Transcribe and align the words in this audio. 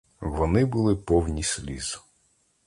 Вони 0.19 0.65
були 0.65 0.95
повні 0.95 1.43
сліз. 1.43 1.99